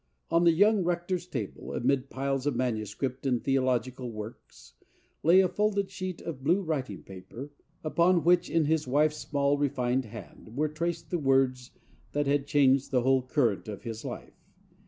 [0.31, 4.73] On the young rector's table, amid piles of manu¬ script and theological works,
[5.21, 7.51] lay a folded sheet of blue writing paper,
[7.83, 11.69] upon which, in his wife's small, refined hand, were traced the words
[12.13, 14.43] that had changed the whole current of his life.